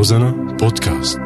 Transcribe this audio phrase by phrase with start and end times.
[0.00, 1.20] روزانا بودكاست.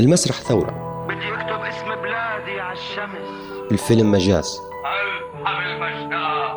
[0.00, 1.06] المسرح ثورة.
[1.08, 3.16] بدي اكتب اسم بلادي على الشمس.
[3.72, 4.58] الفيلم مجاز.
[5.34, 6.56] الحم المشتاق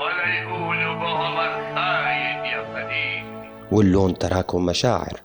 [0.00, 5.20] ولا يقولوا بعمر خاين يا فديك واللون تراكم مشاعر.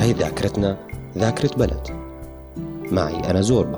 [0.00, 0.87] هي ذاكرتنا
[1.18, 1.88] ذاكرة بلد.
[2.92, 3.77] معي أنا زوربا.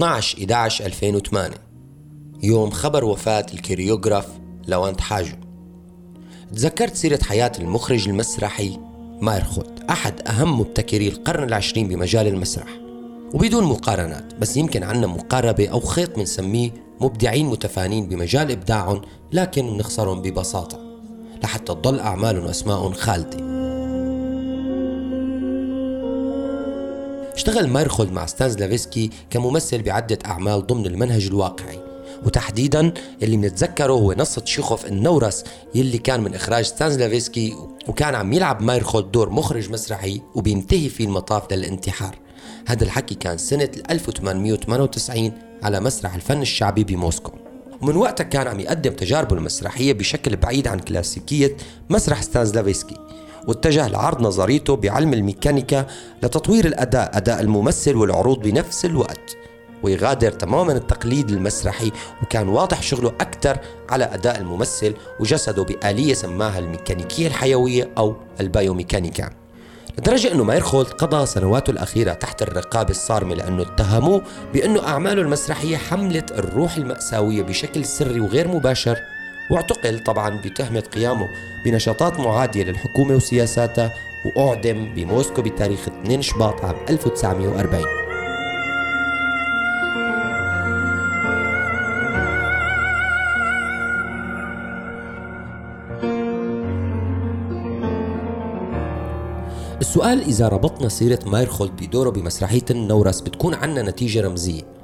[0.00, 1.50] 12 11 2008
[2.42, 4.26] يوم خبر وفاة الكوريوغراف
[4.68, 5.36] لوانت حاجو.
[6.54, 8.78] تذكرت سيرة حياة المخرج المسرحي
[9.20, 12.68] مايرخوت أحد أهم مبتكري القرن العشرين بمجال المسرح.
[13.34, 16.70] وبدون مقارنات بس يمكن عنا مقاربة أو خيط منسميه
[17.00, 20.78] مبدعين متفانين بمجال إبداعهم لكن بنخسرهم ببساطة.
[21.42, 23.49] لحتى تضل أعمالهم وأسمائهم خالدة.
[27.40, 31.78] اشتغل مايرخولد مع ستانزلافسكي كممثل بعدة أعمال ضمن المنهج الواقعي.
[32.26, 37.54] وتحديدا اللي بنتذكره هو نصة شيخوف النورس يلي كان من إخراج ستانزلافسكي
[37.88, 42.18] وكان عم يلعب مايرخولد دور مخرج مسرحي وبينتهي فيه المطاف للانتحار.
[42.66, 45.32] هذا الحكي كان سنة 1898
[45.62, 47.32] على مسرح الفن الشعبي بموسكو.
[47.82, 51.56] ومن وقتها كان عم يقدم تجاربه المسرحية بشكل بعيد عن كلاسيكية
[51.90, 52.96] مسرح ستانزلافسكي
[53.48, 55.86] واتجه لعرض نظريته بعلم الميكانيكا
[56.22, 59.36] لتطوير الأداء أداء الممثل والعروض بنفس الوقت
[59.82, 61.92] ويغادر تماما التقليد المسرحي
[62.22, 69.30] وكان واضح شغله أكثر على أداء الممثل وجسده بآلية سماها الميكانيكية الحيوية أو البايوميكانيكا.
[69.98, 74.22] لدرجة أنه مايرخولد قضى سنواته الأخيرة تحت الرقابة الصارمة لأنه اتهموه
[74.54, 78.98] بأنه أعماله المسرحية حملت الروح المأساوية بشكل سري وغير مباشر.
[79.50, 81.28] واعتقل طبعا بتهمة قيامه
[81.64, 83.94] بنشاطات معادية للحكومة وسياساتها
[84.24, 87.84] وأعدم بموسكو بتاريخ 2 شباط عام 1940
[99.80, 104.79] السؤال إذا ربطنا سيرة مايرخولد بدوره بمسرحية النورس بتكون عنا نتيجة رمزية.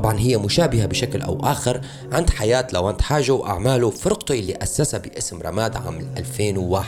[0.00, 1.80] طبعا هي مشابهة بشكل أو آخر
[2.12, 6.86] عند حياة لوانت حاجة وأعماله فرقته اللي أسسها باسم رماد عام 2001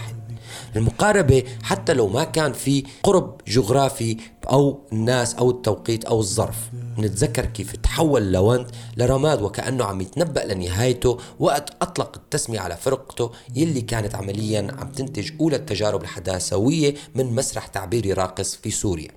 [0.76, 4.16] المقاربة حتى لو ما كان في قرب جغرافي
[4.50, 6.56] أو الناس أو التوقيت أو الظرف.
[6.98, 13.80] نتذكر كيف تحول لوانت لرماد وكأنه عم يتنبأ لنهايته وقت أطلق التسمية على فرقته يلي
[13.80, 19.10] كانت عمليا عم تنتج أولى التجارب الحداثوية من مسرح تعبيري راقص في سوريا.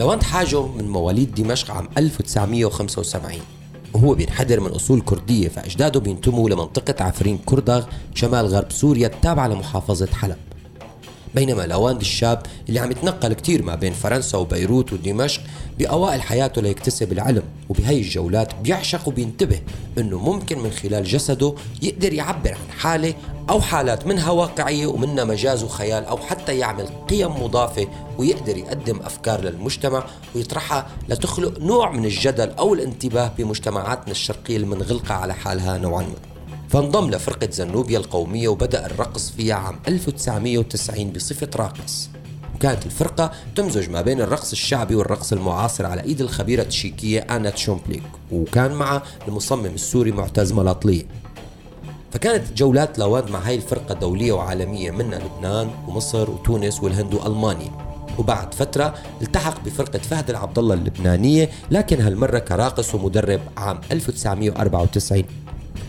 [0.00, 3.40] لاوند هاجو من مواليد دمشق عام 1975
[3.94, 7.84] وهو بينحدر من أصول كردية فأجداده بينتموا لمنطقة عفرين كردغ
[8.14, 10.36] شمال غرب سوريا التابعة لمحافظة حلب.
[11.36, 15.40] بينما لواند الشاب اللي عم يتنقل كتير ما بين فرنسا وبيروت ودمشق
[15.78, 19.60] بأوائل حياته ليكتسب العلم وبهي الجولات بيعشق وبينتبه
[19.98, 23.14] إنه ممكن من خلال جسده يقدر يعبر عن حالة
[23.50, 27.86] أو حالات منها واقعية ومنها مجاز وخيال أو حتى يعمل قيم مضافة
[28.18, 35.34] ويقدر يقدم أفكار للمجتمع ويطرحها لتخلق نوع من الجدل أو الانتباه بمجتمعاتنا الشرقية المنغلقة على
[35.34, 36.35] حالها نوعا ما.
[36.68, 42.08] فانضم لفرقة زنوبيا القومية وبدأ الرقص فيها عام 1990 بصفة راقص.
[42.54, 48.02] وكانت الفرقة تمزج ما بين الرقص الشعبي والرقص المعاصر على إيد الخبيرة التشيكية آنا تشومبليك
[48.32, 51.02] وكان معها المصمم السوري معتز ملاطلية
[52.12, 57.70] فكانت جولات لاواد مع هاي الفرقة دولية وعالمية منها لبنان ومصر وتونس والهند وألمانيا.
[58.18, 65.24] وبعد فترة التحق بفرقة فهد العبد الله اللبنانية لكن هالمرة كراقص ومدرب عام 1994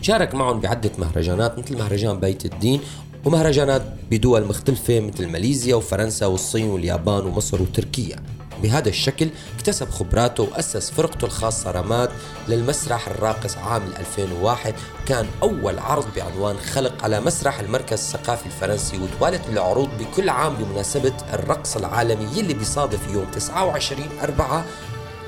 [0.02, 2.80] شارك معهم بعدة مهرجانات مثل مهرجان بيت الدين
[3.26, 3.82] ومهرجانات
[4.12, 8.16] بدول مختلفة مثل ماليزيا وفرنسا والصين واليابان ومصر وتركيا.
[8.64, 12.10] بهذا الشكل اكتسب خبراته وأسس فرقته الخاصة رماد
[12.48, 14.74] للمسرح الراقص عام 2001
[15.08, 21.14] كان أول عرض بعنوان خلق على مسرح المركز الثقافي الفرنسي وتوالت العروض بكل عام بمناسبة
[21.34, 24.66] الرقص العالمي يلي بيصادف يوم 29 4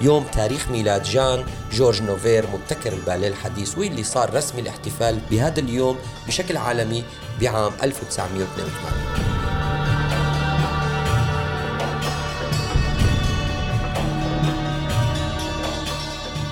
[0.01, 5.97] يوم تاريخ ميلاد جان جورج نوفير مبتكر الباليه الحديث واللي صار رسمي الاحتفال بهذا اليوم
[6.27, 7.03] بشكل عالمي
[7.41, 9.29] بعام 1982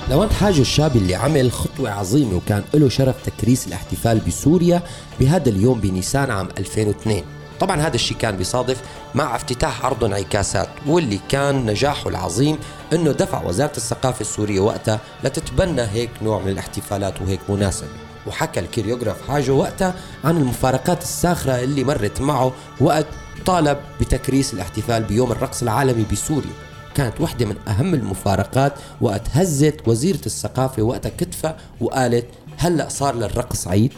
[0.10, 4.82] لوانت حاجة الشاب اللي عمل خطوة عظيمة وكان له شرف تكريس الاحتفال بسوريا
[5.20, 7.24] بهذا اليوم بنيسان عام 2002
[7.60, 8.82] طبعا هذا الشيء كان بيصادف
[9.16, 12.58] مع افتتاح عرض انعكاسات واللي كان نجاحه العظيم
[12.94, 17.88] إنه دفع وزارة الثقافة السورية وقتها لتتبنى هيك نوع من الاحتفالات وهيك مناسبة.
[18.28, 19.94] وحكى الكيريوغراف حاجة وقتها
[20.24, 22.52] عن المفارقات الساخرة اللي مرت معه
[22.82, 23.06] وقت
[23.46, 26.52] طالب بتكريس الاحتفال بيوم الرقص العالمي بسوريا.
[26.96, 32.26] كانت واحدة من أهم المفارقات وقت هزت وزيرة الثقافة وقتها كتفها وقالت
[32.58, 33.94] هلأ صار للرقص عيد.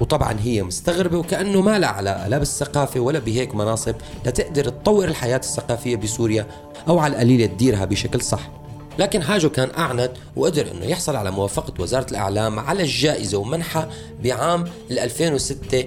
[0.00, 3.94] وطبعا هي مستغربة وكأنه ما لها علاقة لا بالثقافة ولا بهيك مناصب
[4.26, 6.46] لتقدر تطور الحياة الثقافية بسوريا
[6.88, 8.50] أو على القليلة تديرها بشكل صح.
[8.98, 13.88] لكن حاجة كان أعند وقدر أنه يحصل على موافقة وزارة الإعلام على الجائزة ومنحة
[14.24, 15.84] بعام 2006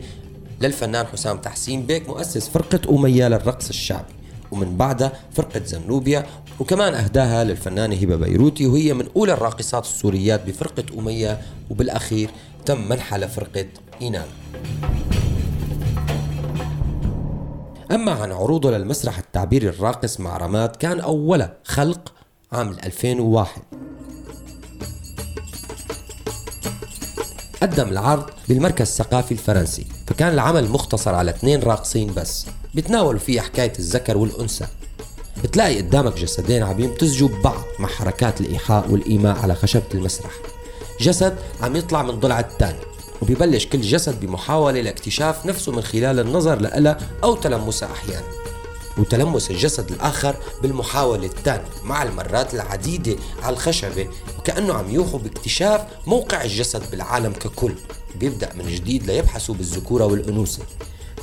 [0.61, 4.13] للفنان حسام تحسين بيك مؤسس فرقة أمية للرقص الشعبي.
[4.51, 6.25] ومن بعدها فرقة زنوبيا
[6.59, 12.29] وكمان أهداها للفنانة هبة بيروتي وهي من أولى الراقصات السوريات بفرقة أمية وبالأخير
[12.65, 13.65] تم منحها لفرقة
[14.01, 14.27] إينان
[17.91, 22.13] أما عن عروضه للمسرح التعبيري الراقص مع رماد كان أولا خلق
[22.51, 23.61] عام 2001
[27.61, 33.73] قدم العرض بالمركز الثقافي الفرنسي فكان العمل مختصر على اثنين راقصين بس بيتناولوا فيها حكاية
[33.79, 34.65] الذكر والأنثى.
[35.43, 40.31] بتلاقي قدامك جسدين عم يمتزجوا ببعض مع حركات الإيحاء والإيماء على خشبة المسرح.
[40.99, 42.88] جسد عم يطلع من ضلع الثاني
[43.21, 48.27] وبيبلش كل جسد بمحاولة لاكتشاف نفسه من خلال النظر لها أو تلمسها أحيانا.
[48.98, 54.07] وتلمس الجسد الآخر بالمحاولة الثانية مع المرات العديدة على الخشبة
[54.39, 57.74] وكأنه عم يوحوا باكتشاف موقع الجسد بالعالم ككل.
[58.16, 60.63] بيبدأ من جديد ليبحثوا بالذكورة والأنوثة.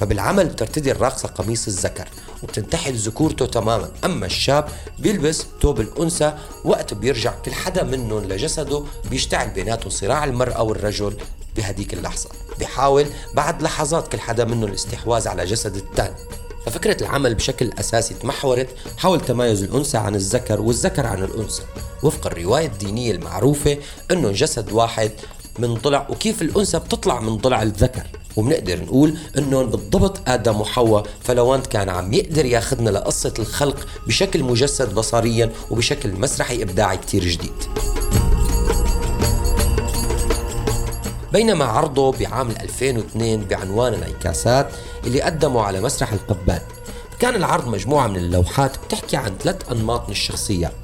[0.00, 2.08] فبالعمل بترتدي الراقصة قميص الذكر
[2.42, 3.90] وبتنتحل ذكورته تماما.
[4.04, 6.34] أما الشاب بيلبس توب الأنثى
[6.64, 11.16] وقت بيرجع كل حدا منهم لجسده بيشتعل بيناتهم صراع المرأة والرجل.
[11.56, 16.16] بهديك اللحظة بيحاول بعد لحظات كل حدا منهم الاستحواذ على جسد الثاني
[16.66, 21.62] ففكرة العمل بشكل أساسي تمحورت حول تمايز الأنثى عن الذكر والذكر عن الأنثى.
[22.02, 23.78] وفق الرواية الدينية المعروفة
[24.10, 25.10] أنه جسد واحد
[25.58, 28.06] من ضلع وكيف الأنثى بتطلع من ضلع الذكر.
[28.36, 34.94] وبنقدر نقول انهم بالضبط آدم وحواء فلوانت كان عم يقدر ياخذنا لقصة الخلق بشكل مجسد
[34.94, 37.52] بصريا وبشكل مسرحي إبداعي كتير جديد.
[41.36, 44.68] بينما عرضه بعام 2002 بعنوان انعكاسات
[45.06, 46.60] اللي قدمه على مسرح القبان.
[47.18, 50.74] كان العرض مجموعة من اللوحات بتحكي عن ثلاث أنماط من الشخصيات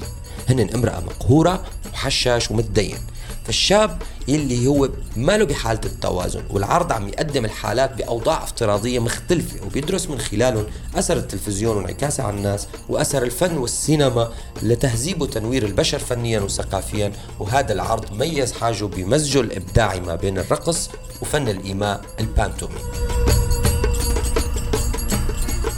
[0.49, 1.63] هن امرأة مقهورة
[1.93, 2.99] وحشاش ومتدين.
[3.45, 10.19] فالشاب يلي هو ماله بحالة التوازن والعرض عم يقدم الحالات بأوضاع افتراضية مختلفة وبيدرس من
[10.19, 14.29] خلالهم أثر التلفزيون وانعكاسه على الناس وأثر الفن والسينما
[14.63, 20.91] لتهذيب وتنوير البشر فنيا وثقافيا وهذا العرض ميز حاجة بمزجه الإبداعي ما بين الرقص
[21.23, 22.75] وفن الإيماء البانتومي.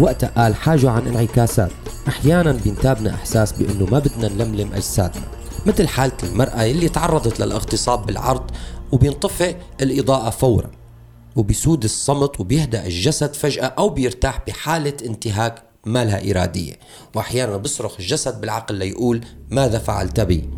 [0.01, 1.71] وقتها قال حاجة عن انعكاسات
[2.09, 5.34] أحيانا بينتابنا إحساس بأنه ما بدنا نلملم أجسادنا.
[5.67, 8.51] مثل حالة المرأة اللي تعرضت للاغتصاب بالعرض
[8.93, 10.71] وبينطفئ الإضاءة فورا
[11.37, 16.73] وبيسود الصمت وبيهدأ الجسد فجأة أو بيرتاح بحالة انتهاك ما لها إرادية.
[17.15, 20.49] وأحيانا بيصرخ الجسد بالعقل ليقول ماذا فعلت بي؟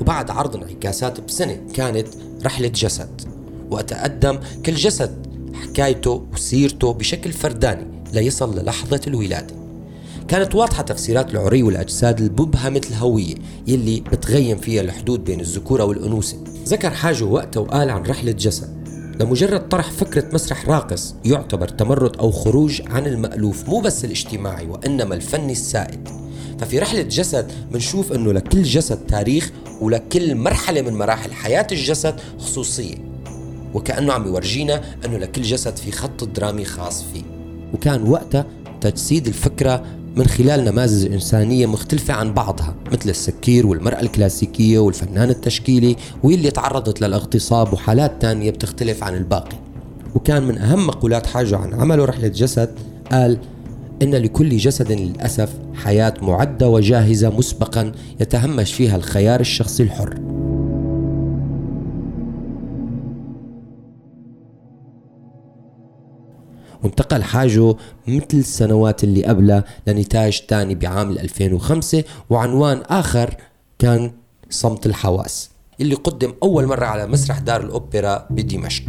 [0.00, 2.08] وبعد عرض انعكاسات بسنة كانت
[2.44, 3.20] رحلة جسد
[3.70, 5.23] وأتقدم كل جسد
[5.54, 9.54] حكايته وسيرته بشكل فرداني ليصل للحظة الولادة.
[10.28, 13.34] كانت واضحة تفسيرات العري والأجساد المبهمة الهوية
[13.66, 16.36] يلي بتغيم فيها الحدود بين الذكورة والأنوثة.
[16.66, 18.84] ذكر حاجة وقته وقال عن رحلة جسد.
[19.20, 25.14] لمجرد طرح فكرة مسرح راقص يعتبر تمرد أو خروج عن المألوف مو بس الاجتماعي وإنما
[25.14, 26.08] الفني السائد.
[26.58, 33.13] ففي رحلة جسد بنشوف أنه لكل جسد تاريخ ولكل مرحلة من مراحل حياة الجسد خصوصية.
[33.74, 37.22] وكأنه عم يورجينا أنه لكل جسد في خط درامي خاص فيه.
[37.74, 38.46] وكان وقتها
[38.80, 39.84] تجسيد الفكرة
[40.16, 47.00] من خلال نماذج إنسانية مختلفة عن بعضها مثل السكير والمرأة الكلاسيكية والفنان التشكيلي واللي تعرضت
[47.00, 49.56] للاغتصاب وحالات تانية بتختلف عن الباقي.
[50.14, 52.70] وكان من أهم مقولات حاجة عن عمله رحلة جسد
[53.12, 53.38] قال
[54.02, 60.33] إن لكل جسد للأسف حياة معدة وجاهزة مسبقا يتهمش فيها الخيار الشخصي الحر.
[66.82, 67.74] وانتقل حاجة
[68.08, 73.36] مثل السنوات اللي قبلها لنتاج تاني بعام 2005 وعنوان آخر
[73.78, 74.12] كان
[74.50, 75.50] صمت الحواس
[75.80, 78.84] اللي قدم أول مرة على مسرح دار الأوبرا بدمشق.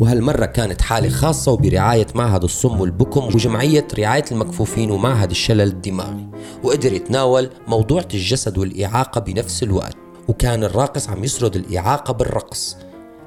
[0.00, 6.28] وهالمرة كانت حالة خاصة وبرعاية معهد الصم والبكم وجمعية رعاية المكفوفين ومعهد الشلل الدماغي
[6.62, 9.96] وقدر يتناول موضوع الجسد والإعاقة بنفس الوقت
[10.28, 12.76] وكان الراقص عم يسرد الإعاقة بالرقص.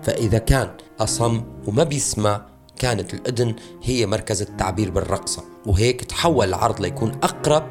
[0.01, 0.69] فإذا كان
[0.99, 2.45] أصم وما بيسمع
[2.79, 7.63] كانت الأذن هي مركز التعبير بالرقصة وهيك تحول العرض ليكون أقرب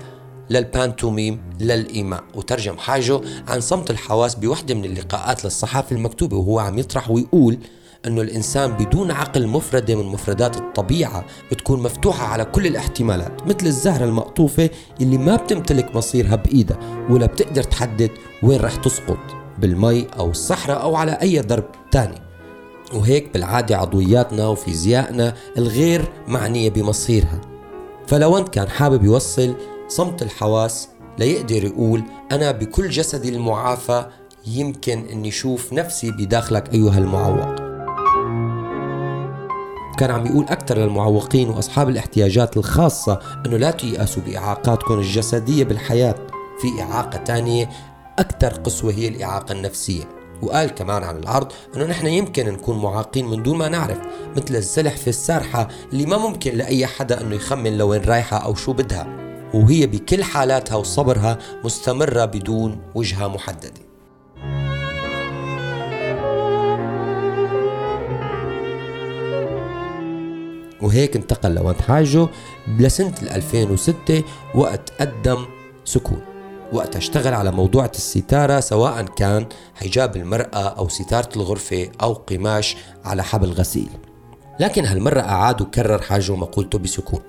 [0.51, 2.25] للبانتوميم للإيماء.
[2.35, 7.59] وترجم حاجة عن صمت الحواس بوحدة من اللقاءات للصحافة المكتوبة وهو عم يطرح ويقول
[8.07, 14.05] إنه الإنسان بدون عقل مفردة من مفردات الطبيعة بتكون مفتوحة على كل الاحتمالات مثل الزهرة
[14.05, 18.11] المقطوفة اللي ما بتمتلك مصيرها بإيدها ولا بتقدر تحدد
[18.43, 19.19] وين رح تسقط
[19.59, 22.28] بالمي أو الصحراء أو على أي درب تاني.
[22.95, 27.41] وهيك بالعادة عضوياتنا وفيزيائنا الغير معنية بمصيرها.
[28.07, 29.55] فلو أنت كان حابب يوصل
[29.89, 32.03] صمت الحواس ليقدر يقول
[32.33, 34.07] أنا بكل جسدي المعافى
[34.47, 37.55] يمكن أني أشوف نفسي بداخلك أيها المعوق.
[39.99, 46.15] كان عم يقول أكثر للمعوقين وأصحاب الاحتياجات الخاصة أنه لا تيأسوا بإعاقاتكم الجسدية بالحياة
[46.61, 47.69] في إعاقة تانية
[48.19, 50.18] أكثر قسوة هي الإعاقة النفسية.
[50.43, 53.99] وقال كمان عن العرض إنه نحن يمكن نكون معاقين من دون ما نعرف
[54.37, 59.07] مثل الزلح السارحة اللي ما ممكن لأي حدا إنه يخمن لوين رايحة أو شو بدها.
[59.55, 63.89] وهي بكل حالاتها وصبرها مستمرة بدون وجهة محددة.
[70.83, 72.29] وهيك انتقل لوند حاجة
[72.79, 74.23] لسنة 2006
[74.55, 75.47] وقت قدم
[75.85, 76.28] سكون.
[76.73, 83.25] وقت اشتغل على موضوع الستارة سواء كان حجاب المرأة أو ستارة الغرفة أو قماش على
[83.25, 83.89] حبل غسيل
[84.61, 87.21] لكن هالمرة أعاد وكرر حاجة ومقولته بسكون.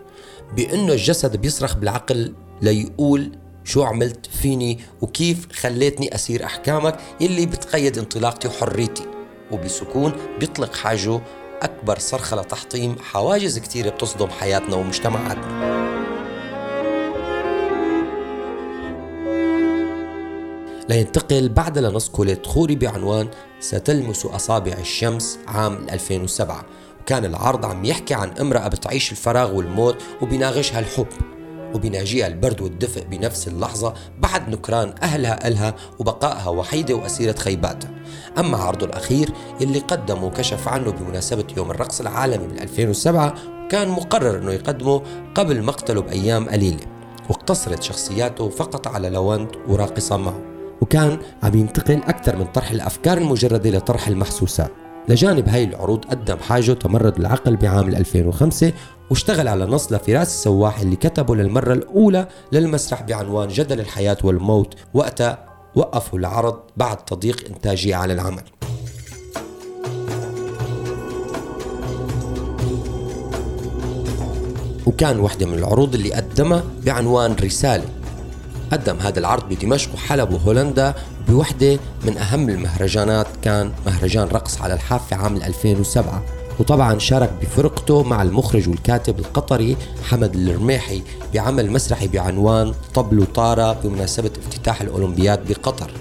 [0.55, 3.31] بأنه الجسد بيصرخ بالعقل ليقول
[3.63, 9.03] شو عملت فيني وكيف خليتني أسير أحكامك يلي بتقيد انطلاقتي وحريتي.
[9.51, 11.21] وبسكون بيطلق حاجة
[11.61, 15.98] أكبر صرخة لتحطيم حواجز كتيرة بتصدم حياتنا ومجتمعاتنا.
[20.89, 23.27] لينتقل بعد لنص كوليت خوري بعنوان
[23.59, 26.65] ستلمس أصابع الشمس عام 2007
[27.01, 31.07] وكان العرض عم يحكي عن امرأة بتعيش الفراغ والموت وبيناغشها الحب.
[31.73, 37.89] وبيناجيها البرد والدفء بنفس اللحظة بعد نكران أهلها إلها وبقائها وحيدة وأسيرة خيباتها
[38.37, 39.29] أما عرضه الأخير
[39.61, 43.35] يلي قدمه وكشف عنه بمناسبة يوم الرقص العالمي بال 2007
[43.69, 45.01] كان مقرر أنه يقدمه
[45.35, 46.85] قبل مقتله بأيام قليلة.
[47.29, 50.58] واقتصرت شخصياته فقط على لوند وراقصة معه.
[50.81, 54.71] وكان عم ينتقل أكثر من طرح الأفكار المجردة لطرح المحسوسات
[55.09, 58.73] لجانب هاي العروض قدم حاجة تمرد العقل بعام 2005
[59.09, 65.45] واشتغل على نص لفراس السواح اللي كتبه للمرة الأولى للمسرح بعنوان جدل الحياة والموت وقتها
[65.75, 68.43] وقفوا العرض بعد تضييق إنتاجية على العمل.
[74.85, 77.98] وكان وحدة من العروض اللي قدمها بعنوان رسالة.
[78.71, 80.93] قدم هذا العرض بدمشق وحلب وهولندا
[81.27, 86.23] بوحدة من أهم المهرجانات كان مهرجان رقص على الحافة عام 2007
[86.59, 89.77] وطبعا شارك بفرقته مع المخرج والكاتب القطري
[90.09, 91.01] حمد الرميحي
[91.33, 95.91] بعمل مسرحي بعنوان طبل وطارة بمناسبة افتتاح الأولمبياد بقطر.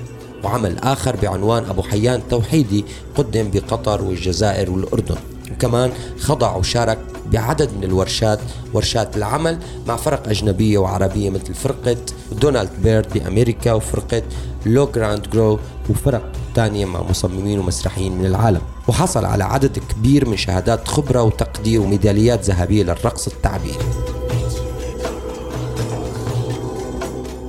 [0.45, 2.85] وعمل آخر بعنوان أبو حيان توحيدي
[3.17, 5.17] قدم بقطر والجزائر والأردن.
[5.53, 6.99] وكمان خضع وشارك
[7.33, 8.41] بعدد من الورشات
[8.75, 11.97] ورشات العمل مع فرق أجنبية وعربية مثل فرقة
[12.33, 14.23] دونالد بيرد بأمريكا وفرقة
[14.67, 15.59] لو جراند جرو
[15.91, 18.61] وفرق تانية مع مصممين ومسرحيين من العالم.
[18.89, 23.79] وحصل على عدد كبير من شهادات خبرة وتقدير وميداليات ذهبية للرقص التعبيري.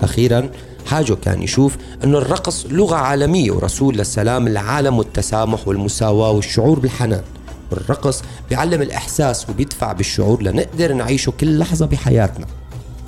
[0.01, 0.49] أخيرا
[0.85, 7.23] حاجة كان يشوف أنه الرقص لغة عالمية ورسول للسلام العالم والتسامح والمساواة والشعور بالحنان.
[7.71, 12.45] والرقص بيعلم الإحساس وبيدفع بالشعور لنقدر نعيشه كل لحظة بحياتنا.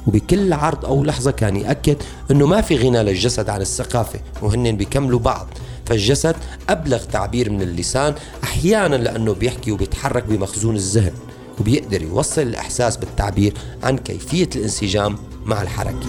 [0.07, 1.97] وبكل عرض أو لحظة كان يأكد
[2.31, 5.47] أنه ما في غنى للجسد عن الثقافة وهن بيكملوا بعض.
[5.85, 6.35] فالجسد
[6.69, 8.13] أبلغ تعبير من اللسان
[8.43, 11.13] أحيانا لأنه بيحكي وبيتحرك بمخزون الذهن
[11.59, 13.53] وبيقدر يوصل الإحساس بالتعبير
[13.83, 15.15] عن كيفية الانسجام
[15.45, 16.07] مع الحركة.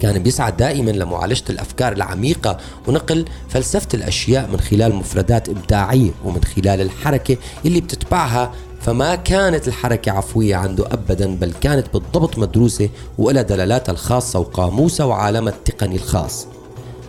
[0.00, 6.80] كان بيسعى دائما لمعالجة الأفكار العميقة ونقل فلسفة الأشياء من خلال مفردات إبداعية ومن خلال
[6.80, 7.36] الحركة
[7.66, 8.52] اللي بتتبعها.
[8.80, 12.88] فما كانت الحركة عفوية عنده أبدا بل كانت بالضبط مدروسة
[13.18, 16.46] وإلى دلالاتها الخاصة وقاموسها وعالمها التقني الخاص.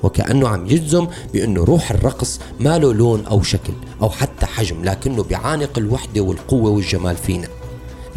[0.04, 5.24] وكأنه عم يجزم بأنه روح الرقص ما له لون أو شكل أو حتى حجم لكنه
[5.24, 7.48] بيعانق الوحدة والقوة والجمال فينا.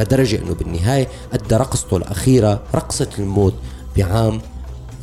[0.00, 3.54] لدرجة أنه بالنهاية أدى رقصته الأخيرة رقصة الموت
[3.96, 4.40] بعام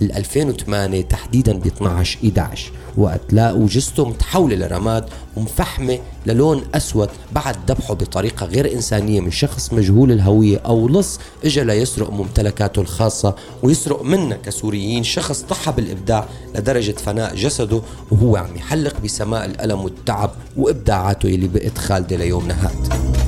[0.01, 5.05] ال 2008 تحديدا ب 12 11 وقت لاقوا جثته متحولة لرماد
[5.37, 11.63] ومفحمة للون أسود بعد ذبحه بطريقة غير إنسانية من شخص مجهول الهوية أو لص إجا
[11.63, 15.03] ليسرق ممتلكاته الخاصة ويسرق منا كسوريين.
[15.03, 21.77] شخص ضحى بالإبداع لدرجة فناء جسده وهو عم يحلق بسماء الألم والتعب وإبداعاته اللي بقت
[21.77, 23.26] خالدة ليومنا هاد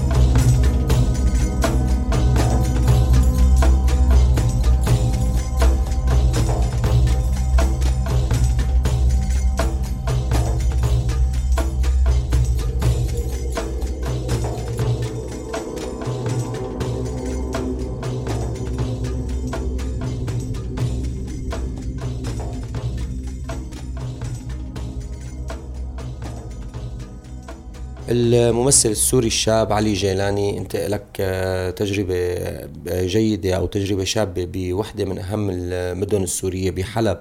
[28.09, 35.05] الممثل السوري الشاب علي جيلاني انت لك آه، تجربة آه، جيدة أو تجربة شابة بوحدة
[35.05, 37.17] من أهم المدن السورية بحلب.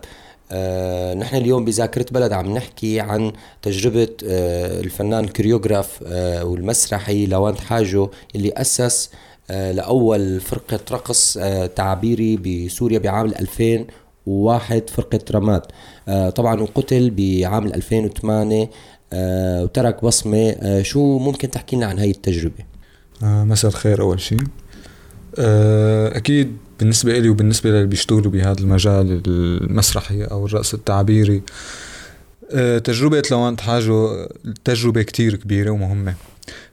[0.52, 6.02] آه، نحن اليوم بذاكرة بلد عم نحكي عن تجربة الفنان ال chorégraphe
[6.42, 9.10] والمسرحي لواند حاجو اللي أسس
[9.50, 11.38] لأول فرقة رقص
[11.76, 15.62] تعبيري بسوريا بعام 2001 فرقة رماد.
[16.34, 18.68] طبعا وقتل بعام 2008 آه
[19.12, 20.50] وترك بصمة.
[20.50, 22.64] آه شو ممكن تحكي لنا عن هاي التجربة؟
[23.22, 24.38] آه مساء الخير أول شيء.
[25.38, 31.42] آه أكيد بالنسبة لي وبالنسبة للي بيشتغلوا بهذا المجال المسرحي أو الرقص التعبيري
[32.54, 34.26] آه تجربة لوان حاجو
[34.64, 36.14] تجربة كتير كبيرة ومهمة.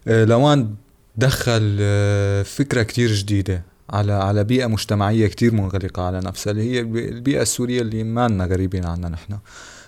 [0.07, 0.75] آه لوان
[1.17, 6.79] دخل آه فكرة كتير جديدة على على بيئة مجتمعية كتير منغلقة على نفسها اللي هي
[6.79, 9.37] البيئة السورية اللي ما غريبين عنها نحن.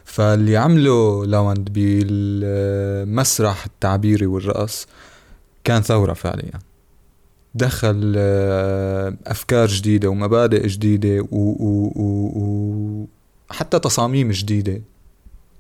[0.08, 4.88] فاللي عمله لاوند بالمسرح التعبيري والرقص
[5.64, 6.60] كان ثورة فعليا.
[7.56, 11.28] دخل آه، أفكار جديدة ومبادئ جديدة
[13.50, 14.82] وحتى تصاميم جديدة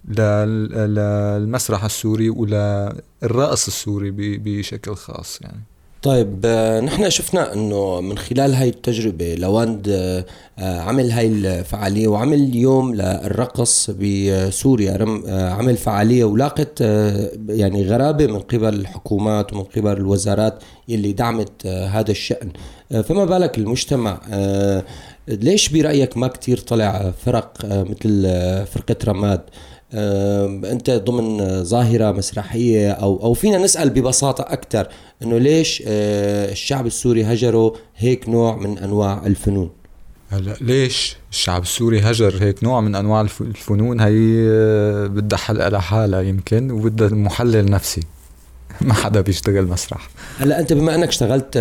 [0.07, 5.61] للمسرح السوري وللرقص السوري بشكل خاص يعني.
[6.07, 10.25] طيب آه، نحن شفنا إنه من خلال هاي التجربة لواند آه،
[10.59, 14.97] آه، عمل هاي الفعالية وعمل اليوم للرقص بسوريا.
[15.29, 16.81] عمل فعالية ولاقت
[17.49, 22.51] يعني غرابة من قبل الحكومات ومن قبل الوزارات اللي دعمت هذا الشأن.
[23.03, 24.21] فما بالك المجتمع
[25.27, 28.23] ليش برأيك ما كتير طلع فرق مثل
[28.65, 29.41] فرقة رماد؟
[29.93, 34.87] أنت ضمن ظاهرة مسرحية أو أو فينا نسأل ببساطة أكثر
[35.23, 39.69] إنه ليش آه، الشعب السوري هجروا هيك نوع من أنواع الفنون؟
[40.29, 46.21] هلا ليش الشعب السوري هجر هيك نوع من أنواع الفنون؟ هي آه، بدها حلقة لحالها
[46.21, 48.01] يمكن وبدها محلل نفسي.
[48.81, 50.09] ما حدا بيشتغل مسرح.
[50.39, 51.57] هلا انت بما انك اشتغلت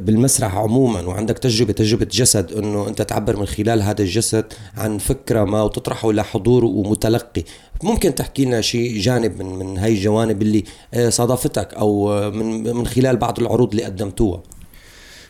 [0.00, 4.44] بالمسرح عموما وعندك تجربة تجربة جسد انه انت تعبر من خلال هذا الجسد
[4.76, 7.44] عن فكرة ما وتطرحه لحضور ومتلقي.
[7.82, 12.74] ممكن تحكي لنا شيء جانب من من هاي الجوانب اللي آه، صادفتك أو آه، من
[12.76, 14.42] من خلال بعض العروض اللي قدمتوها؟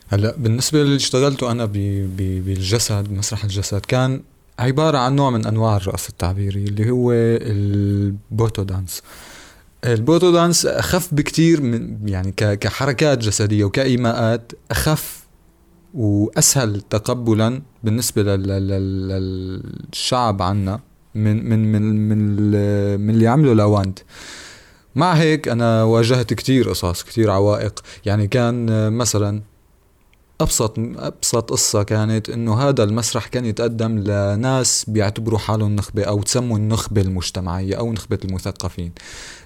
[0.09, 1.64] هلا بالنسبة للي اشتغلته أنا
[2.14, 4.22] بالجسد مسرح الجسد كان
[4.59, 9.02] عبارة عن نوع من أنواع الرقص التعبيري اللي هو ال Butoh dance.
[9.94, 15.27] ال Butoh dance أخف بكتير من يعني كحركات جسدية وكإيماءات أخف
[15.94, 18.37] وأسهل تقبلا بالنسبة
[19.16, 20.81] للشعب عنا
[21.14, 22.37] من من من من,
[23.01, 23.99] من اللي عمله لاواند
[24.94, 27.81] مع هيك أنا واجهت كتير قصص كتير عوائق.
[28.05, 29.42] يعني كان مثلا
[30.40, 36.59] أبسط أبسط قصة كانت إنه هذا المسرح كان يتقدم لناس بيعتبروا حالهم نخبة أو تسموا
[36.59, 38.92] النخبة المجتمعية أو نخبة المثقفين.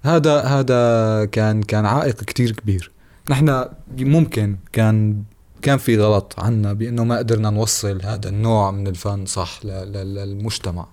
[0.02, 2.90] هذا هذا كان كان عائق كتير كبير.
[3.30, 3.64] نحن
[3.98, 5.22] ممكن كان
[5.62, 10.86] كان في غلط عنا بإنه ما قدرنا نوصل هذا النوع من الفن صح للمجتمع.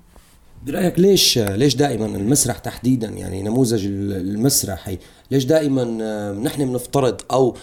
[0.67, 4.97] برايك ليش ليش دائما المسرح تحديدا؟ يعني نموذج المسرحي.
[5.31, 5.83] ليش دائما
[6.31, 7.57] نحن بنفترض أو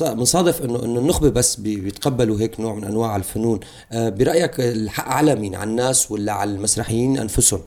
[0.00, 3.60] بنصادف انه إنه النخبة بس بيتقبلوا هيك نوع من أنواع الفنون.
[3.92, 7.60] آه، برأيك الحق على مين على الناس ولا على المسرحيين أنفسهم؟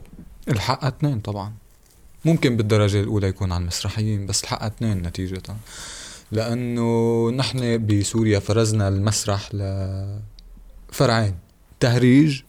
[0.48, 1.52] الحق اثنين طبعا.
[2.24, 5.42] ممكن بالدرجة الأولى يكون على المسرحيين بس الحق اثنين نتيجة.
[6.32, 9.50] لأنه نحن بسوريا فرزنا المسرح
[10.92, 11.34] لفرعين.
[11.80, 12.42] تهريج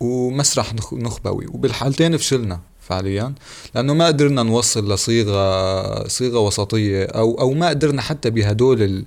[0.00, 1.46] ومسرح نخبوي.
[1.46, 3.34] وبالحالتين فشلنا فعليا
[3.74, 9.04] لأنه ما قدرنا نوصل لصيغه صيغة وسطية أو أو ما قدرنا حتى بهدول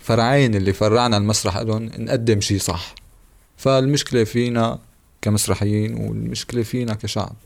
[0.00, 2.94] الفرعين اللي فرعنا المسرح لهم نقدم شيء صح.
[3.56, 4.78] فالمشكلة فينا
[5.22, 7.36] كمسرحيين والمشكلة فينا كشعب.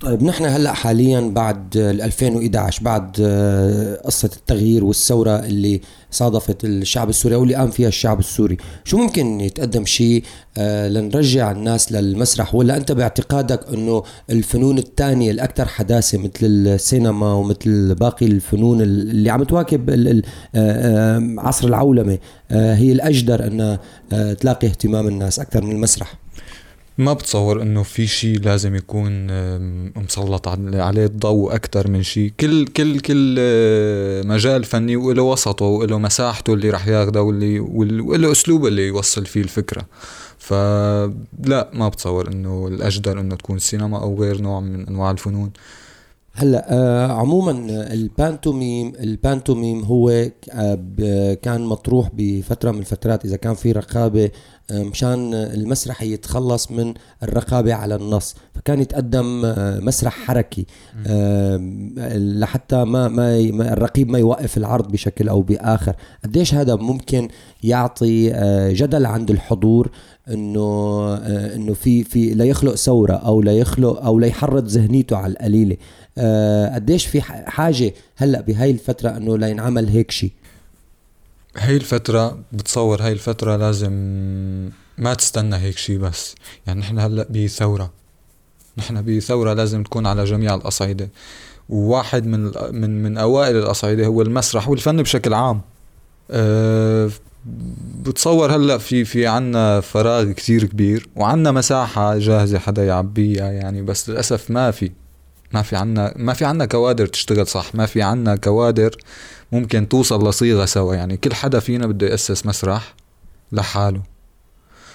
[0.00, 7.08] طيب نحن هلأ حاليا بعد ال 2011 بعد آه، قصة التغيير والثورة اللي صادفت الشعب
[7.08, 10.24] السوري أو اللي قام فيها الشعب السوري، شو ممكن يتقدم شيء
[10.58, 17.94] آه، لنرجع الناس للمسرح ولا أنت باعتقادك إنه الفنون الثانية الأكثر حداثة مثل السينما ومثل
[17.94, 19.90] باقي الفنون اللي عم تواكب
[20.54, 22.18] آه، عصر العولمة
[22.50, 23.78] آه، هي الأجدر إنها
[24.34, 26.14] تلاقي اهتمام الناس أكثر من المسرح؟
[27.00, 29.26] ما بتصور إنه في شيء لازم يكون
[30.04, 32.32] مسلط عل- عليه الضوء أكثر من شيء.
[32.40, 38.00] كل كل كل آه، مجال فني وله وسطه وله مساحته اللي رح ياخده واللي وال-
[38.00, 39.82] وله أسلوبه اللي يوصل فيه الفكرة.
[40.38, 45.50] فلا ما بتصور إنه الأجدر إنه تكون السينما أو غير نوع من أنواع الفنون.
[46.40, 47.50] هلا آه عموما
[47.92, 50.08] البانتوميم البانتوميم هو
[50.50, 54.30] آه كان مطروح بفترة من الفترات إذا كان في رقابة
[54.70, 60.66] آه مشان المسرح يتخلص من الرقابة على النص فكان يتقدم آه مسرح حركي
[61.06, 61.56] آه
[62.16, 63.38] لحتى ما ما
[63.72, 65.96] الرقيب ما يوقف العرض بشكل أو بآخر.
[66.24, 67.28] قديش هذا ممكن
[67.62, 69.90] يعطي آه جدل عند الحضور
[70.28, 75.16] إنه آه إنه في في لا يخلق ثورة أو لا يخلق أو لا يحرض ذهنيته
[75.16, 75.76] على القليلة؟
[76.74, 80.32] قديش في حاجة هلأ بهاي الفترة إنه لا ينعمل هيك شيء
[81.56, 83.92] هاي الفترة بتصور هاي الفترة لازم
[84.98, 86.34] ما تستنى هيك شيء بس.
[86.66, 87.92] يعني نحن هلأ بثورة.
[88.78, 91.08] نحن بثورة لازم تكون على جميع الأصعدة.
[91.68, 95.60] وواحد من من من أوائل الأصعدة هو المسرح والفن بشكل عام.
[96.30, 97.10] أه
[98.04, 104.10] بتصور هلأ في في عنا فراغ كتير كبير وعنا مساحة جاهزة حدا يعبيها يعني بس
[104.10, 104.90] للأسف ما في.
[105.54, 108.96] ما في عنا ما في عنا كوادر تشتغل صح ما في عنا كوادر
[109.52, 110.94] ممكن توصل لصيغة سوا.
[110.94, 112.94] يعني كل حدا فينا بده يأسس مسرح
[113.52, 114.02] لحاله.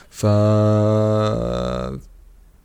[0.09, 0.25] ف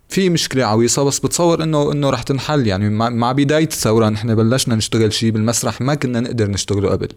[0.08, 2.66] في مشكلة عويصة بس بتصور انه إنه رح تنحل.
[2.66, 7.08] يعني مع, بداية الثورة نحن بلشنا نشتغل شيء بالمسرح ما كنا نقدر نشتغله قبل.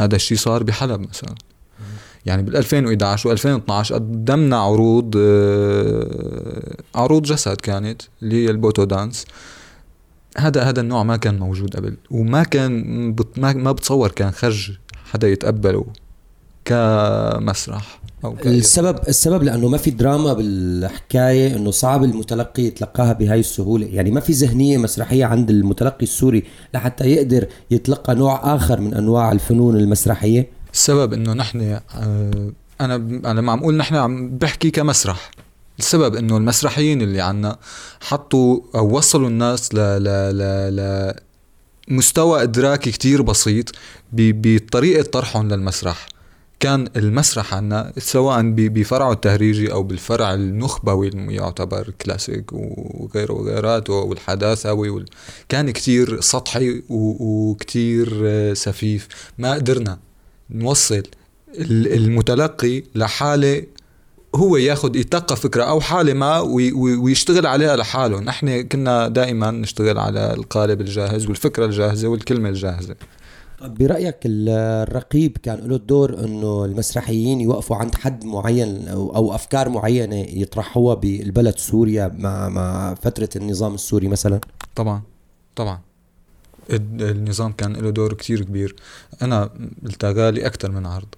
[0.00, 1.34] هذا الشيء صار بحلب مثلا.
[2.26, 9.24] يعني بال 2011 و 2012 قدمنا عروض آه، عروض جسد كانت اللي هي البوتو دانس.
[10.38, 14.70] هذا هذا النوع ما كان موجود قبل وما كان بت ما, ما بتصور كان خرج
[15.12, 15.84] حدا يتقبله
[16.64, 23.86] كمسرح كأي- السبب السبب لأنه ما في دراما بالحكاية إنه صعب المتلقي يتلقاها بهاي السهولة.
[23.86, 29.32] يعني ما في ذهنية مسرحية عند المتلقي السوري لحتى يقدر يتلقى نوع آخر من أنواع
[29.32, 30.48] الفنون المسرحية.
[30.72, 31.60] السبب إنه نحن
[31.96, 35.30] آه، أنا أنا عم أقول نحن عم بحكي كمسرح
[35.78, 37.58] السبب إنه المسرحيين اللي عنا
[38.00, 40.04] حطوا أو وصلوا الناس ل ل
[40.38, 41.12] ل ل
[41.88, 43.72] مستوى إدراكي كتير بسيط
[44.12, 46.06] بطريقة طرحهم للمسرح.
[46.60, 54.88] كان المسرح عنا سواء بفرعه التهريجي أو بالفرع النخبوي اللي يعتبر كلاسيك وغيره وغيراته والحداثوي
[54.88, 55.04] وال...
[55.48, 59.08] كان كتير سطحي و- وكتير آه، سخيف.
[59.38, 59.98] ما قدرنا
[60.50, 61.02] نوصل
[61.58, 63.62] ال- المتلقي لحالة
[64.34, 68.20] هو ياخذ يتلقى فكرة أو حالة ما وي- وي- ويشتغل عليها لحاله.
[68.20, 72.94] نحن كنا دائما نشتغل على القالب الجاهز والفكرة الجاهزة والكلمة الجاهزة.
[73.60, 74.48] طب برأيك ال-
[74.88, 80.94] الرقيب كان له دور إنه المسرحيين يوقفوا عند حد معين أو, أو أفكار معينة يطرحوها
[80.94, 84.40] بالبلد سوريا مع مع فترة النظام السوري مثلا؟
[84.74, 85.02] طبعا
[85.56, 85.80] طبعا.
[87.00, 88.76] النظام كان له دور كتير كبير.
[89.22, 89.50] أنا
[89.86, 91.08] التغالي أكثر من عرض.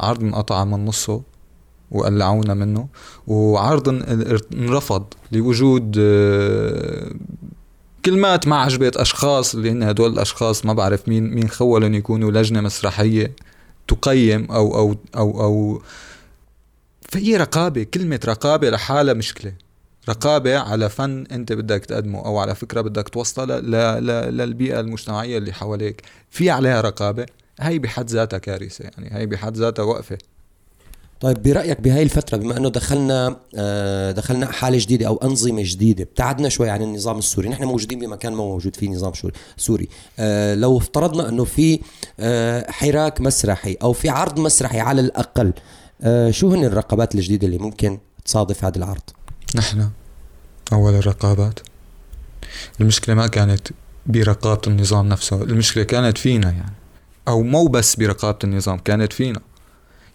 [0.00, 1.22] عرض انقطع من نصه.
[1.90, 2.88] وقلعونا منه.
[3.26, 7.10] وعرض ان- انرفض لوجود آه،
[8.04, 12.60] كلمات ما عجبت أشخاص اللي هن هدول الأشخاص ما بعرف مين مين خولهم يكونوا لجنة
[12.60, 13.32] مسرحية
[13.88, 15.82] تقيم أو أو أو أو
[17.08, 19.52] فهي رقابة كلمة رقابة لحالها مشكلة.
[20.08, 23.60] رقابة على فن أنت بدك تقدمه أو على فكرة بدك توصلها.
[24.30, 26.02] للبيئة المجتمعية اللي حواليك.
[26.30, 27.26] في عليها رقابة.
[27.60, 30.18] هي بحد ذاتها كارثة يعني هي بحد ذاتها وقفة.
[31.20, 36.48] طيب برأيك بهاي الفترة بما إنه دخلنا آه، دخلنا حالة جديدة أو أنظمة جديدة ابتعدنا
[36.48, 37.48] شوي عن النظام السوري.
[37.48, 39.12] نحن موجودين بمكان ما موجود فيه نظام
[39.56, 39.88] سوري.
[40.18, 41.80] آه، لو افترضنا إنه في
[42.20, 45.52] آه، حراك مسرحي أو في عرض مسرحي على الأقل
[46.30, 49.02] شو هن الرقابات الجديدة اللي ممكن تصادف هذا العرض؟
[49.56, 49.90] نحن
[50.72, 51.60] أول الرقابات.
[52.80, 53.68] المشكلة ما كانت
[54.06, 56.74] برقابة النظام نفسه المشكلة كانت فينا يعني.
[57.28, 59.40] أو مو بس برقابة النظام كانت فينا.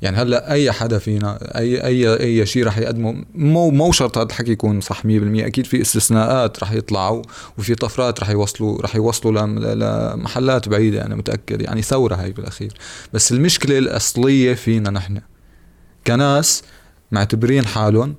[0.02, 4.28] يعني هلأ أي حدا فينا أي أي أي شيء رح يقدمه مو مو شرط هذا
[4.28, 7.22] الحكي يكون صح 100% أكيد في استثناءات رح يطلعوا
[7.58, 12.74] وفي طفرات رح يوصلوا رح يوصلوا لم- لمحلات بعيدة أنا متأكد يعني ثورة هاي بالأخير.
[13.14, 15.22] بس المشكلة الأصلية فينا نحن
[16.08, 16.64] كناس
[17.12, 18.16] معتبرين حالهم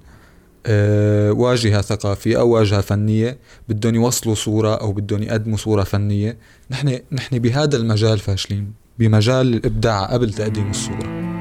[0.67, 6.39] آه، واجهة ثقافية أو واجهة فنية بدهم يوصلوا صورة أو بدهم يقدموا صورة فنية
[6.71, 11.36] نحن نحن بهذا المجال فاشلين بمجال الإبداع قبل تقديم الصورة.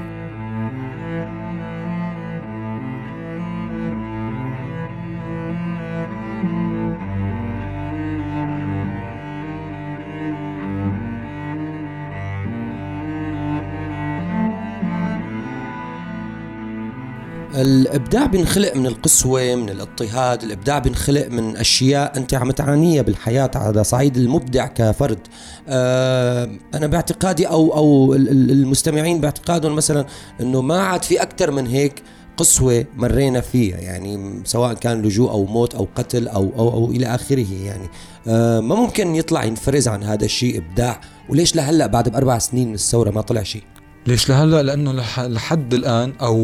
[17.56, 23.84] الإبداع بينخلق من القسوة من الاضطهاد الإبداع بينخلق من أشياء أنت عم تعانيها بالحياة على
[23.84, 25.20] صعيد المبدع كفرد.
[25.68, 30.06] آه أنا باعتقادي أو أو المستمعين باعتقادهم مثلا
[30.42, 32.04] إنه ما عاد في أكثر من هيك
[32.38, 37.06] قسوة مرينا فيها يعني سواء كان لجوء أو موت أو قتل أو أو, أو إلى
[37.06, 37.90] آخره يعني.
[38.28, 41.02] آه ما ممكن يطلع ينفرز عن هذا الشيء إبداع.
[41.30, 43.64] وليش لهلأ بعد بأربع سنين من الثورة ما طلع شيء؟
[44.08, 46.36] ليش لهلأ؟ لأنه لحد الآن أو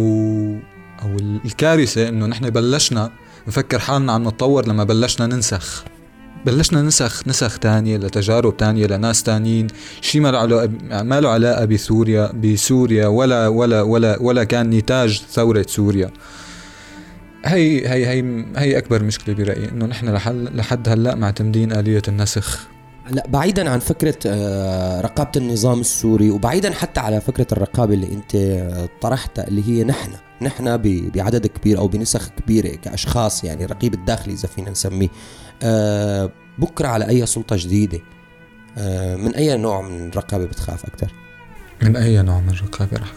[1.02, 3.12] أو الكارثة إنه نحن بلشنا
[3.48, 5.84] نفكر حالنا عم نتطور لما بلشنا ننسخ.
[6.46, 9.68] بلشنا نسخ نسخ تانية لتجارب تانية لناس تانيين.
[10.02, 10.70] شيء ما له علاقة
[11.04, 16.12] ما له علاقة بسوريا بسوريا ولا ولا ولا ولا كان نتاج ثورة سوريا.
[17.46, 20.10] هي هي هي هي أكبر مشكلة برأيي إنه نحن
[20.56, 22.68] لحد هلأ معتمدين آلية النسخ.
[23.10, 28.36] لا بعيدا عن فكرة آه، رقابة النظام السوري وبعيدا حتى على فكرة الرقابة اللي أنت
[29.02, 30.12] طرحتها اللي هي نحن
[30.42, 30.78] نحن
[31.16, 35.10] بعدد كبير أو بنسخ كبيرة كأشخاص يعني رقيب الداخلي إذا فينا نسميه
[35.64, 38.00] آه، بكرة على أي سلطة جديدة
[38.78, 41.14] آه، من أي نوع من الرقابة بتخاف أكثر؟
[41.82, 43.14] من أي نوع من الرقابة رح؟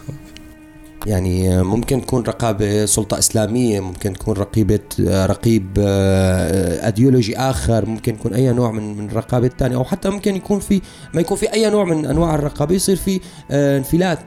[1.05, 8.33] يعني ممكن تكون رقابة سلطة إسلامية ممكن تكون رقيبة رقيب آه، أديولوجي آخر ممكن يكون
[8.33, 10.81] أي نوع من من الرقابة الثانية أو حتى ممكن يكون في
[11.13, 13.19] ما يكون في أي نوع من أنواع الرقابة يصير في
[13.51, 14.19] آه، انفلات.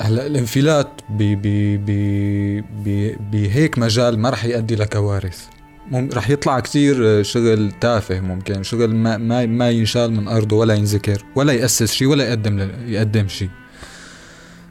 [0.00, 0.88] هلا الانفلات
[3.32, 5.46] بهيك مجال ما رح يؤدي لكوارث.
[5.92, 11.24] رح يطلع كثير شغل تافه ممكن شغل ما ما ما ينشال من أرضه ولا ينذكر
[11.36, 13.48] ولا يأسس شيء ولا يقدم يقدم شيء.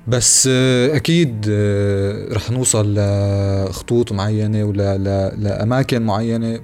[0.08, 4.98] بس آه، أكيد آه، رح نوصل لخطوط معينة ولا
[5.38, 6.60] لأماكن معينة.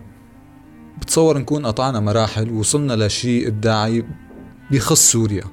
[1.01, 4.03] بتصور نكون قطعنا مراحل وصلنا لشيء إبداعي
[4.71, 5.43] بيخص سوريا.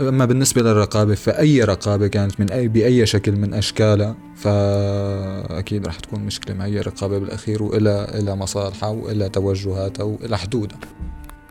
[0.00, 6.20] أما بالنسبة للرقابة فأي رقابة كانت من أي بأي شكل من أشكالها فأكيد رح تكون
[6.20, 10.78] مشكلة مع أي رقابة بالأخير وإلى إلى مصالحها وإلى توجهاتها وإلى حدودها.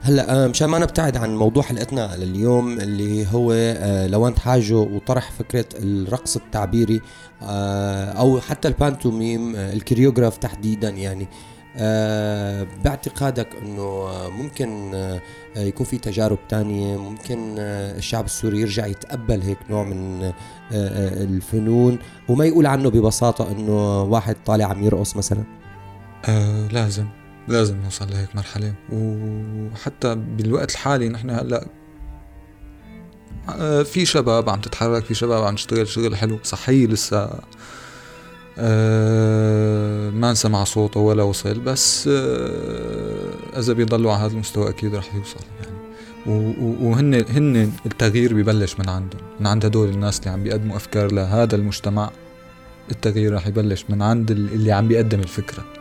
[0.01, 5.31] هلا آه، مشان ما نبتعد عن موضوع حلقتنا لليوم اللي هو آه، لاوند هاجو وطرح
[5.31, 7.01] فكرة الرقص التعبيري
[7.41, 11.27] آه، أو حتى البانتوميم ال choreograph تحديدا يعني.
[12.83, 14.93] باعتقادك إنه ممكن
[15.55, 20.31] يكون في تجارب تانية؟ ممكن الشعب السوري يرجع يتقبل هيك نوع من
[20.71, 25.43] الفنون؟ وما يقول عنه ببساطة إنه واحد طالع عم يرقص مثلا؟
[26.25, 27.05] آه لازم.
[27.49, 28.73] لازم نوصل لهيك مرحلة.
[28.89, 31.67] وحتى بالوقت الحالي نحن هلأ
[33.49, 37.29] آه، في شباب عم تتحرك في شباب عم تشتغل شغل حلو صحيح لسه
[38.57, 45.15] أه ما انسمع صوته ولا وصل بس أه إذا بيضلوا على هذا المستوى أكيد رح
[45.15, 45.79] يوصل يعني.
[46.81, 51.55] وهن هن التغيير ببلش من عندهم من عند هدول الناس اللي عم بيقدموا أفكار لهذا
[51.55, 52.11] المجتمع
[52.91, 55.78] التغيير رح يبلش من عند اللي عم بيقدم الفكرة.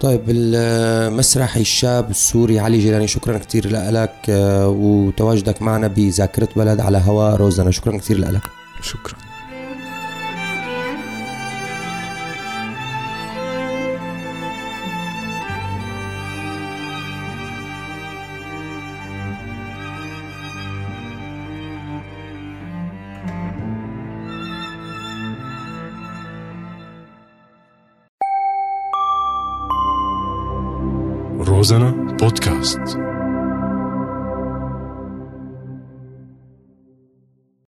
[0.00, 6.98] طيب المسرحي الشاب السوري علي جيلاني شكرا كثير لك آه، وتواجدك معنا بذاكرة بلد على
[6.98, 8.42] هواء روزانا شكرا كثير لك.
[8.82, 9.33] شكرا.